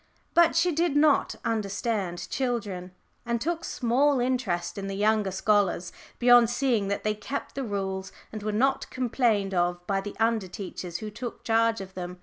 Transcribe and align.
But 0.33 0.55
she 0.55 0.71
did 0.71 0.95
not 0.95 1.35
understand 1.45 2.27
children, 2.31 2.91
and 3.23 3.39
took 3.39 3.63
small 3.63 4.19
interest 4.19 4.79
in 4.79 4.87
the 4.87 4.95
younger 4.95 5.29
scholars, 5.29 5.91
beyond 6.17 6.49
seeing 6.49 6.87
that 6.87 7.03
they 7.03 7.13
kept 7.13 7.53
the 7.53 7.63
rules 7.63 8.11
and 8.31 8.41
were 8.41 8.51
not 8.51 8.89
complained 8.89 9.53
of 9.53 9.85
by 9.85 10.01
the 10.01 10.15
under 10.19 10.47
teachers 10.47 10.97
who 11.05 11.11
took 11.11 11.43
charge 11.43 11.81
of 11.81 11.93
them. 11.93 12.17